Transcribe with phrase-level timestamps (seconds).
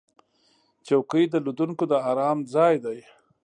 [0.87, 2.99] چوکۍ د لیدونکو د آرام ځای دی.